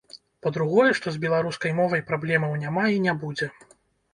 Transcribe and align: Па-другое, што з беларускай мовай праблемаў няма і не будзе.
Па-другое, 0.45 0.85
што 0.99 1.07
з 1.17 1.21
беларускай 1.27 1.75
мовай 1.81 2.01
праблемаў 2.09 2.59
няма 2.65 2.87
і 2.95 2.99
не 3.05 3.13
будзе. 3.27 3.53